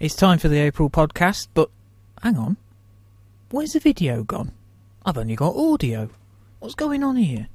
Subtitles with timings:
[0.00, 1.68] It's time for the April podcast, but
[2.22, 2.56] hang on.
[3.50, 4.52] Where's the video gone?
[5.04, 6.08] I've only got audio.
[6.58, 7.48] What's going on here?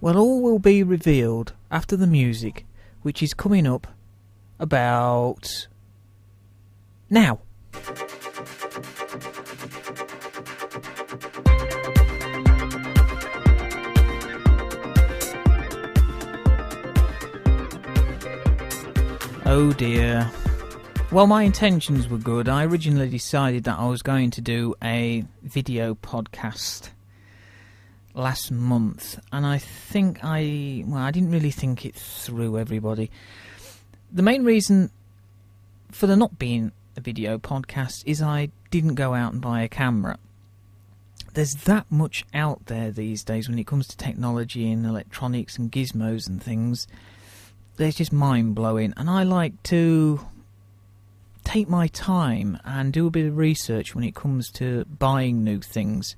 [0.00, 2.66] Well, all will be revealed after the music,
[3.02, 3.86] which is coming up
[4.58, 5.68] about
[7.08, 7.38] now.
[19.46, 20.28] Oh dear.
[21.10, 22.50] Well, my intentions were good.
[22.50, 26.90] I originally decided that I was going to do a video podcast
[28.12, 30.84] last month, and I think I.
[30.86, 33.10] Well, I didn't really think it through, everybody.
[34.12, 34.90] The main reason
[35.90, 39.68] for there not being a video podcast is I didn't go out and buy a
[39.68, 40.18] camera.
[41.32, 45.72] There's that much out there these days when it comes to technology and electronics and
[45.72, 46.86] gizmos and things.
[47.78, 50.20] It's just mind blowing, and I like to
[51.48, 55.60] take my time and do a bit of research when it comes to buying new
[55.60, 56.14] things.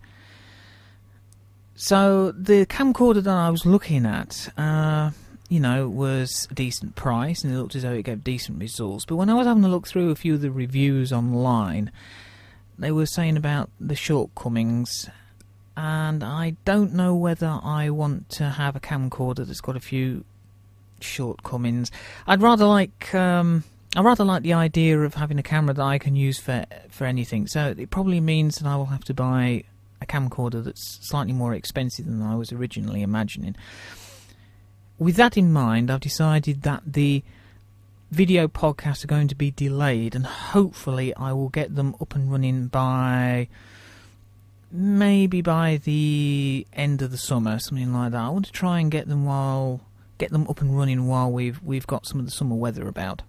[1.77, 5.13] So the camcorder that I was looking at, uh,
[5.49, 9.05] you know, was a decent price and it looked as though it gave decent results.
[9.05, 11.93] But when I was having a look through a few of the reviews online,
[12.77, 15.09] they were saying about the shortcomings,
[15.77, 20.25] and I don't know whether I want to have a camcorder that's got a few
[21.01, 21.93] shortcomings.
[22.27, 23.15] I'd rather like.
[23.15, 23.63] Um,
[23.97, 27.07] I rather like the idea of having a camera that I can use for for
[27.07, 27.47] anything.
[27.49, 29.65] So it probably means that I will have to buy
[30.01, 33.57] a camcorder that's slightly more expensive than I was originally imagining.
[34.99, 37.25] With that in mind, I've decided that the
[38.11, 42.31] video podcasts are going to be delayed, and hopefully, I will get them up and
[42.31, 43.49] running by
[44.71, 48.21] maybe by the end of the summer, something like that.
[48.21, 49.81] I want to try and get them while
[50.19, 53.23] get them up and running while we've we've got some of the summer weather about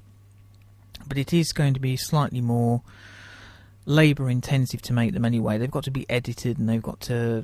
[1.11, 2.83] but it is going to be slightly more
[3.85, 5.57] labour intensive to make them anyway.
[5.57, 7.43] They've got to be edited and they've got to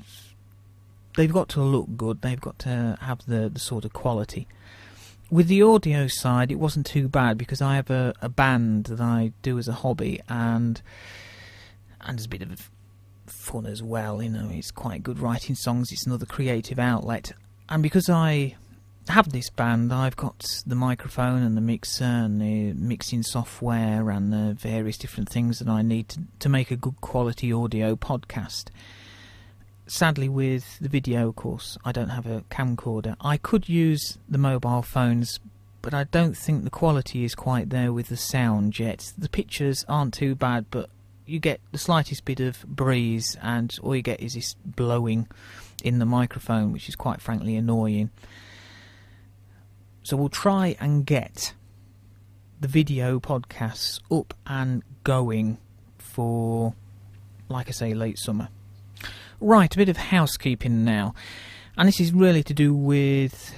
[1.17, 2.21] they've got to look good.
[2.21, 4.47] They've got to have the the sort of quality.
[5.29, 9.01] With the audio side, it wasn't too bad because I have a, a band that
[9.01, 10.81] I do as a hobby and
[11.99, 12.71] and there's a bit of
[13.25, 14.23] fun as well.
[14.23, 15.91] You know, it's quite good writing songs.
[15.91, 17.33] It's another creative outlet,
[17.67, 18.55] and because I
[19.09, 24.31] have this band, I've got the microphone and the mixer and the mixing software and
[24.31, 28.65] the various different things that I need to, to make a good quality audio podcast.
[29.85, 33.15] Sadly, with the video, of course, I don't have a camcorder.
[33.21, 35.39] I could use the mobile phones,
[35.81, 39.13] but I don't think the quality is quite there with the sound yet.
[39.17, 40.89] The pictures aren't too bad, but
[41.25, 45.27] you get the slightest bit of breeze, and all you get is this blowing
[45.83, 48.09] in the microphone, which is quite frankly annoying.
[50.07, 51.53] So we'll try and get
[52.61, 55.57] the video podcasts up and going
[55.97, 56.75] for,
[57.49, 58.47] like I say, late summer.
[59.41, 61.13] Right, a bit of housekeeping now.
[61.77, 63.53] And this is really to do with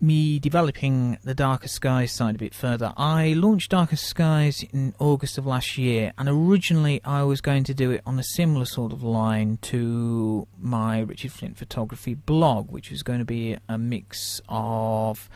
[0.00, 2.92] me developing the Darker Skies side a bit further.
[2.96, 7.74] I launched Darker Skies in August of last year, and originally I was going to
[7.74, 12.92] do it on a similar sort of line to my Richard Flint photography blog, which
[12.92, 15.28] was going to be a mix of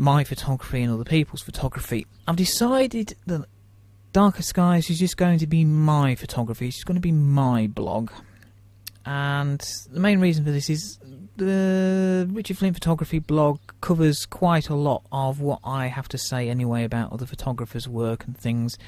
[0.00, 2.06] my photography and other people's photography.
[2.26, 3.44] I've decided that
[4.14, 6.68] Darker Skies is just going to be my photography.
[6.68, 8.10] It's just going to be my blog.
[9.04, 10.98] And the main reason for this is
[11.36, 16.48] the Richard Flint photography blog covers quite a lot of what I have to say
[16.48, 18.78] anyway about other photographers' work and things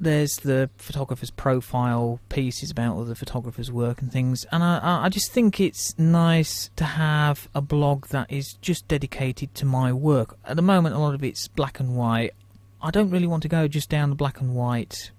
[0.00, 5.08] there's the photographer's profile pieces about all the photographers' work and things, and I, I
[5.08, 10.38] just think it's nice to have a blog that is just dedicated to my work.
[10.44, 12.32] At the moment, a lot of it's black and white.
[12.80, 15.10] I don't really want to go just down the black and white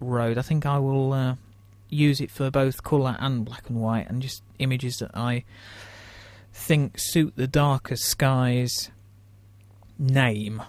[0.00, 0.36] road.
[0.36, 1.36] I think I will uh,
[1.88, 5.44] use it for both colour and black and white, and just images that I
[6.52, 8.90] think suit the darker skies
[9.98, 10.62] name.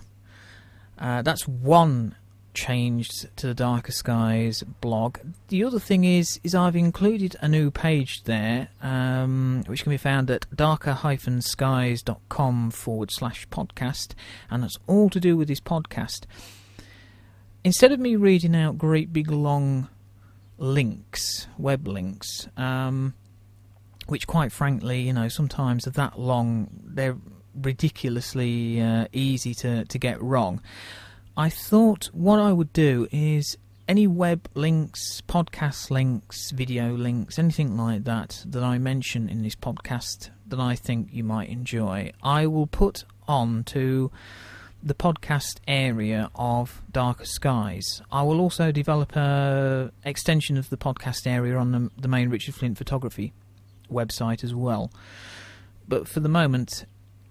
[0.98, 2.16] Uh, that's one
[2.58, 5.20] changed to the Darker Skies blog.
[5.50, 9.98] The other thing is, is I've included a new page there, um, which can be
[9.98, 14.16] found at darker-skies.com forward slash podcast,
[14.50, 16.26] and that's all to do with this podcast.
[17.64, 19.88] Instead of me reading out great big long
[20.58, 23.14] links, web links, um,
[24.08, 27.18] which quite frankly, you know, sometimes are that long, they're
[27.54, 30.60] ridiculously uh, easy to, to get wrong.
[31.40, 37.78] I thought what I would do is any web links, podcast links, video links, anything
[37.78, 42.48] like that that I mention in this podcast that I think you might enjoy, I
[42.48, 44.12] will put on to
[44.82, 48.02] the podcast area of Darker Skies.
[48.12, 52.56] I will also develop a extension of the podcast area on the, the main Richard
[52.56, 53.32] Flint Photography
[53.92, 54.92] website as well.
[55.88, 56.88] But for the moment,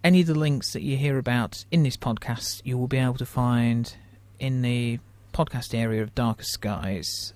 [0.06, 3.14] any of the links that you hear about in this podcast, you will be able
[3.14, 3.96] to find
[4.38, 5.00] in the
[5.34, 7.34] podcast area of Darker Skies.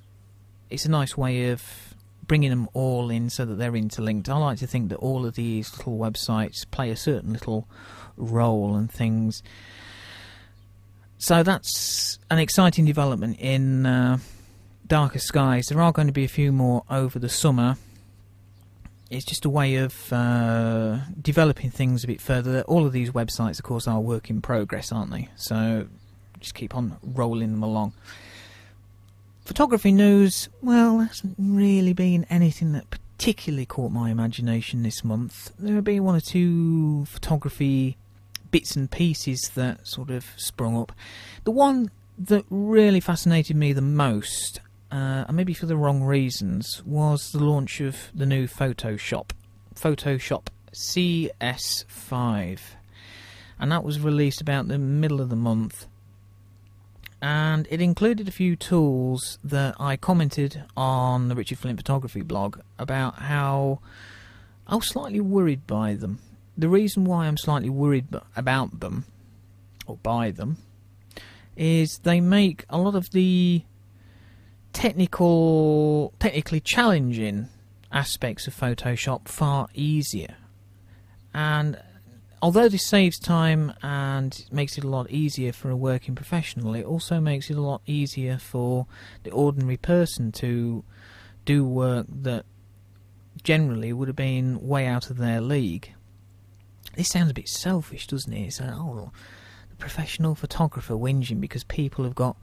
[0.70, 1.64] It's a nice way of
[2.28, 4.28] bringing them all in so that they're interlinked.
[4.28, 7.66] I like to think that all of these little websites play a certain little
[8.16, 9.42] role and things.
[11.18, 14.18] So that's an exciting development in uh,
[14.86, 15.66] Darker Skies.
[15.66, 17.78] There are going to be a few more over the summer.
[19.10, 22.62] It's just a way of uh, developing things a bit further.
[22.62, 25.28] All of these websites, of course, are work in progress, aren't they?
[25.34, 25.88] So
[26.38, 27.92] just keep on rolling them along.
[29.44, 35.50] Photography news, well, there hasn't really been anything that particularly caught my imagination this month.
[35.58, 37.96] There have been one or two photography
[38.52, 40.92] bits and pieces that sort of sprung up.
[41.44, 44.60] The one that really fascinated me the most,
[44.90, 49.30] uh, and maybe for the wrong reasons, was the launch of the new Photoshop,
[49.74, 52.60] Photoshop CS5,
[53.58, 55.86] and that was released about the middle of the month.
[57.22, 62.60] And it included a few tools that I commented on the Richard Flint Photography blog
[62.78, 63.80] about how
[64.66, 66.20] I was slightly worried by them.
[66.56, 69.04] The reason why I'm slightly worried about them,
[69.86, 70.56] or by them,
[71.56, 73.64] is they make a lot of the
[74.72, 77.48] technical, technically challenging
[77.92, 80.36] aspects of Photoshop far easier.
[81.34, 81.80] And
[82.42, 86.84] although this saves time and makes it a lot easier for a working professional, it
[86.84, 88.86] also makes it a lot easier for
[89.22, 90.84] the ordinary person to
[91.44, 92.44] do work that
[93.42, 95.92] generally would have been way out of their league.
[96.96, 98.46] This sounds a bit selfish, doesn't it?
[98.46, 99.12] It's like, oh,
[99.70, 102.36] the professional photographer whinging because people have got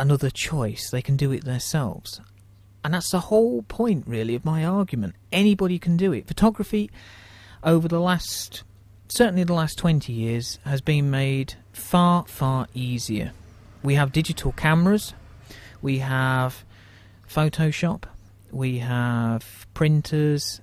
[0.00, 0.90] another choice.
[0.90, 2.20] They can do it themselves.
[2.84, 5.14] And that's the whole point, really, of my argument.
[5.32, 6.26] Anybody can do it.
[6.26, 6.90] Photography,
[7.62, 8.62] over the last,
[9.08, 13.32] certainly the last 20 years, has been made far, far easier.
[13.82, 15.14] We have digital cameras,
[15.82, 16.64] we have
[17.28, 18.04] Photoshop,
[18.50, 20.60] we have printers,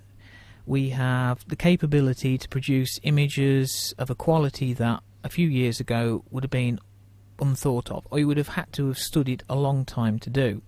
[0.65, 6.23] we have the capability to produce images of a quality that a few years ago
[6.31, 6.79] would have been
[7.39, 10.61] unthought of, or you would have had to have studied a long time to do.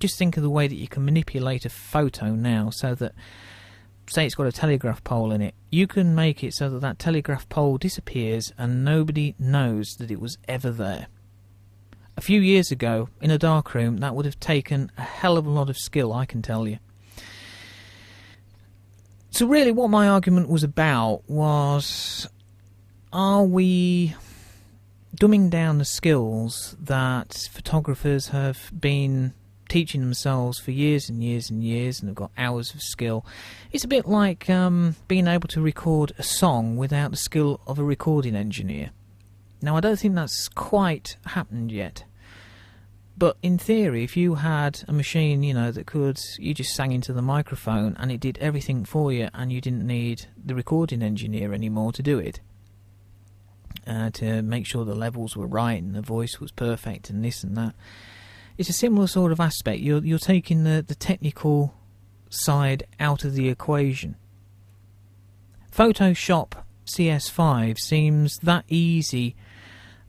[0.00, 3.12] Just think of the way that you can manipulate a photo now so that,
[4.08, 6.98] say, it's got a telegraph pole in it, you can make it so that that
[6.98, 11.08] telegraph pole disappears and nobody knows that it was ever there.
[12.16, 15.46] A few years ago, in a dark room, that would have taken a hell of
[15.46, 16.78] a lot of skill, I can tell you.
[19.30, 22.28] So, really, what my argument was about was
[23.12, 24.14] are we
[25.18, 29.34] dumbing down the skills that photographers have been
[29.68, 33.26] teaching themselves for years and years and years and have got hours of skill?
[33.72, 37.78] It's a bit like um, being able to record a song without the skill of
[37.78, 38.90] a recording engineer.
[39.60, 42.04] Now, I don't think that's quite happened yet.
[43.16, 46.92] But in theory, if you had a machine, you know, that could, you just sang
[46.92, 51.02] into the microphone and it did everything for you, and you didn't need the recording
[51.02, 52.40] engineer anymore to do it,
[53.88, 57.42] uh, to make sure the levels were right and the voice was perfect and this
[57.42, 57.74] and that.
[58.58, 59.80] It's a similar sort of aspect.
[59.80, 61.74] You're you're taking the, the technical
[62.28, 64.16] side out of the equation.
[65.72, 66.52] Photoshop
[66.86, 69.36] CS5 seems that easy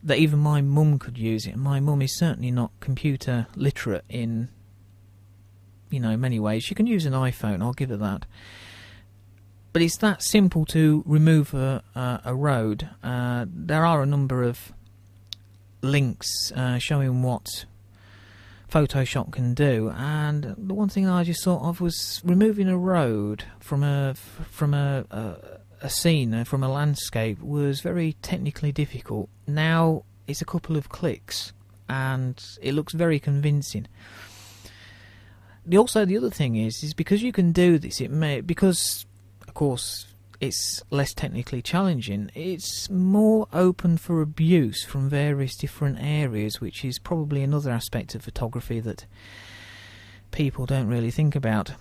[0.02, 1.56] that even my mum could use it.
[1.56, 4.48] My mum is certainly not computer literate in,
[5.90, 6.64] you know, many ways.
[6.64, 8.26] She can use an iPhone, I'll give her that.
[9.72, 12.88] But it's that simple to remove a, a, a road.
[13.02, 14.72] Uh, there are a number of
[15.82, 17.64] links uh, showing what
[18.68, 23.44] Photoshop can do, and the one thing I just thought of was removing a road
[23.60, 24.14] from a
[24.50, 29.28] from a, a a scene uh, from a landscape was very technically difficult.
[29.46, 31.52] Now it's a couple of clicks
[31.88, 33.86] and it looks very convincing.
[35.66, 39.06] The, also, the other thing is, is because you can do this, it may because,
[39.60, 40.06] course,
[40.40, 42.30] it's less technically challenging.
[42.34, 48.22] It's more open for abuse from various different areas, which is probably another aspect of
[48.22, 49.04] photography that
[50.30, 51.74] people don't really think about.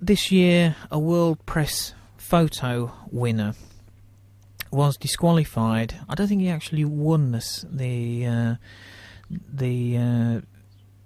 [0.00, 3.54] This year, a World Press photo winner
[4.72, 5.94] was disqualified.
[6.08, 8.54] I don't think he actually won this, the uh,
[9.30, 10.40] the uh,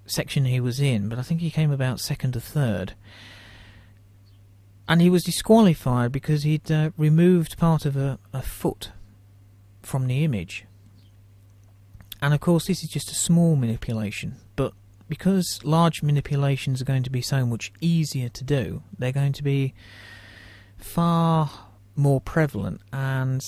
[0.06, 2.94] section he was in, but I think he came about second or third.
[4.88, 8.90] And he was disqualified because he'd uh, removed part of a, a foot
[9.82, 10.66] from the image.
[12.20, 14.72] And of course, this is just a small manipulation, but
[15.08, 19.42] because large manipulations are going to be so much easier to do, they're going to
[19.42, 19.74] be
[20.78, 21.50] far
[21.96, 22.80] more prevalent.
[22.92, 23.44] And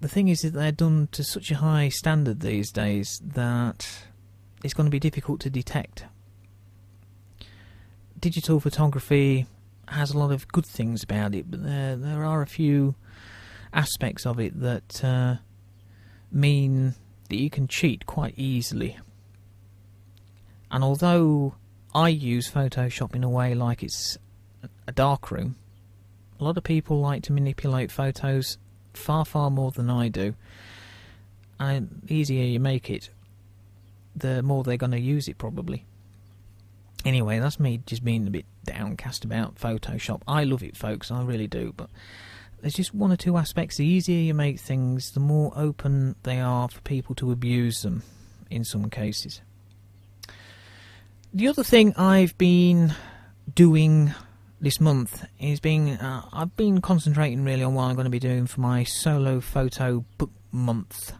[0.00, 3.88] the thing is that they're done to such a high standard these days that
[4.62, 6.04] it's going to be difficult to detect.
[8.18, 9.46] Digital photography
[9.88, 12.94] has a lot of good things about it, but there there are a few
[13.72, 15.36] aspects of it that uh,
[16.32, 16.94] mean
[17.28, 18.98] that you can cheat quite easily.
[20.70, 21.54] And although
[21.94, 24.18] I use Photoshop in a way like it's
[24.86, 25.56] a darkroom,
[26.38, 28.58] a lot of people like to manipulate photos
[28.94, 30.34] far, far more than I do.
[31.58, 33.10] And the easier you make it,
[34.14, 35.86] the more they're going to use it, probably.
[37.06, 40.22] Anyway, that's me just being a bit downcast about Photoshop.
[40.26, 41.88] I love it, folks, I really do, but
[42.60, 43.76] there's just one or two aspects.
[43.76, 48.02] The easier you make things, the more open they are for people to abuse them
[48.50, 49.40] in some cases.
[51.32, 52.92] The other thing I've been
[53.54, 54.12] doing
[54.60, 58.18] this month is being uh, I've been concentrating really on what I'm going to be
[58.18, 61.12] doing for my solo photo book month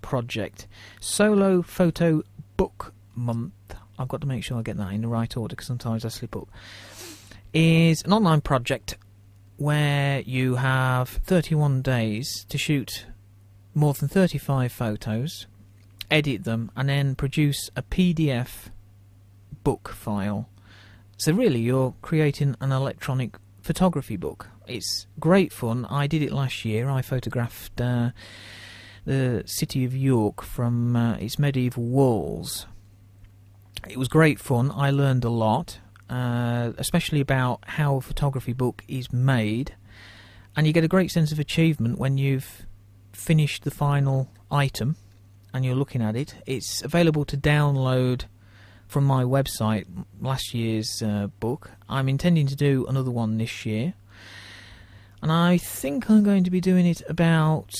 [0.00, 0.66] project.
[0.98, 2.22] Solo photo
[2.56, 3.52] book month.
[4.00, 6.08] I've got to make sure I get that in the right order because sometimes I
[6.08, 6.48] slip up.
[7.52, 8.96] Is an online project
[9.56, 13.06] where you have 31 days to shoot
[13.74, 15.46] more than 35 photos,
[16.10, 18.70] edit them, and then produce a PDF
[19.62, 20.48] book file.
[21.18, 24.48] So, really, you're creating an electronic photography book.
[24.66, 25.84] It's great fun.
[25.90, 26.88] I did it last year.
[26.88, 28.12] I photographed uh,
[29.04, 32.66] the city of York from uh, its medieval walls.
[33.88, 34.70] It was great fun.
[34.74, 35.78] I learned a lot
[36.10, 39.76] uh, especially about how a photography book is made,
[40.56, 42.66] and you get a great sense of achievement when you've
[43.12, 44.96] finished the final item
[45.54, 46.34] and you're looking at it.
[46.46, 48.24] It's available to download
[48.88, 49.86] from my website,
[50.20, 51.70] last year's uh, book.
[51.88, 53.94] I'm intending to do another one this year,
[55.22, 57.72] and I think I'm going to be doing it about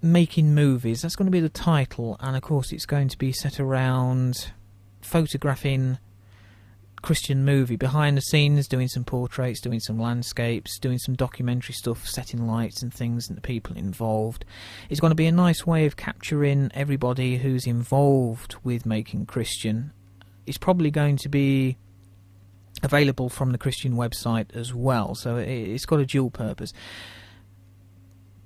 [0.00, 1.02] making movies.
[1.02, 4.52] That's going to be the title, and of course, it's going to be set around
[5.10, 5.98] photographing
[7.02, 12.06] Christian movie behind the scenes, doing some portraits, doing some landscapes, doing some documentary stuff,
[12.06, 14.44] setting lights and things, and the people involved.
[14.88, 19.92] It's going to be a nice way of capturing everybody who's involved with making Christian.
[20.46, 21.76] It's probably going to be
[22.82, 26.72] available from the Christian website as well, so it's got a dual purpose.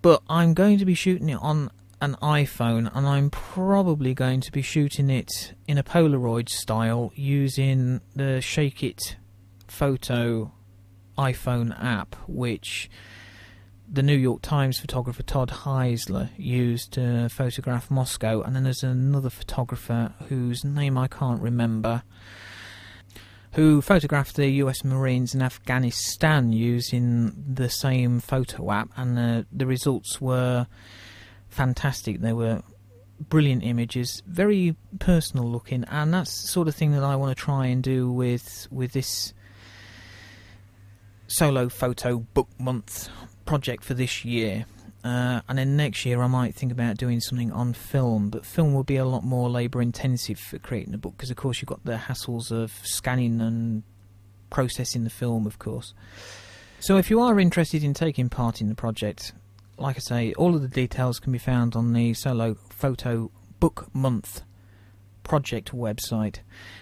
[0.00, 1.70] But I'm going to be shooting it on
[2.04, 8.02] an iPhone and I'm probably going to be shooting it in a Polaroid style using
[8.14, 9.16] the Shake-it
[9.66, 10.52] photo
[11.16, 12.90] iPhone app, which
[13.90, 19.30] the New York Times photographer Todd Heisler used to photograph Moscow, and then there's another
[19.30, 22.02] photographer whose name I can't remember
[23.52, 29.66] who photographed the US Marines in Afghanistan using the same photo app, and the, the
[29.66, 30.66] results were
[31.54, 32.20] fantastic.
[32.20, 32.62] They were
[33.20, 37.40] brilliant images, very personal looking, and that's the sort of thing that I want to
[37.40, 39.32] try and do with with this
[41.26, 43.08] solo photo book month
[43.46, 44.66] project for this year.
[45.02, 48.72] Uh, and then next year I might think about doing something on film, but film
[48.72, 51.68] will be a lot more labour intensive for creating a book because, of course, you've
[51.68, 53.82] got the hassles of scanning and
[54.48, 55.92] processing the film, of course.
[56.80, 59.34] So, if you are interested in taking part in the project,
[59.76, 63.94] like I say, all of the details can be found on the Solo Photo Book
[63.94, 64.40] Month
[65.22, 66.38] project website,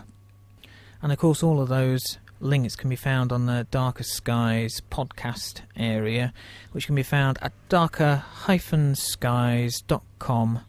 [1.01, 5.61] And of course, all of those links can be found on the Darker Skies podcast
[5.75, 6.33] area,
[6.71, 10.59] which can be found at darker-skies.com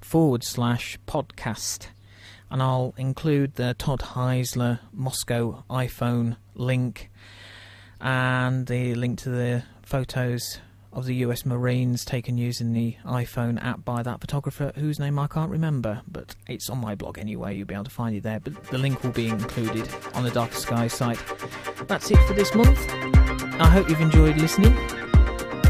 [0.00, 1.88] forward slash podcast
[2.50, 7.10] and I'll include the Todd Heisler Moscow iPhone link
[8.00, 10.60] and the link to the photos
[10.92, 15.26] of the US Marines taken using the iPhone app by that photographer whose name I
[15.26, 18.40] can't remember, but it's on my blog anyway, you'll be able to find it there.
[18.40, 21.22] But the link will be included on the Darker Sky site.
[21.86, 22.78] That's it for this month.
[23.60, 24.74] I hope you've enjoyed listening.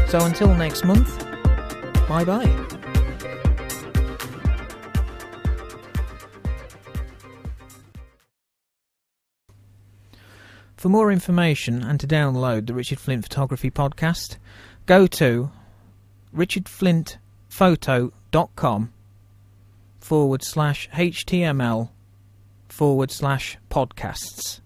[0.07, 1.25] So until next month,
[2.07, 2.76] bye bye.
[10.77, 14.37] For more information and to download the Richard Flint Photography Podcast,
[14.85, 15.49] go to
[16.35, 18.93] richardflintphoto.com
[19.99, 21.89] forward slash HTML
[22.69, 24.61] forward slash podcasts.